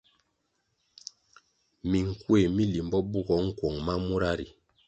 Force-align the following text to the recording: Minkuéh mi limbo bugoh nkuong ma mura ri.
Minkuéh 1.89 2.45
mi 2.55 2.63
limbo 2.73 2.97
bugoh 3.11 3.43
nkuong 3.47 3.77
ma 3.85 3.93
mura 4.05 4.31
ri. 4.39 4.47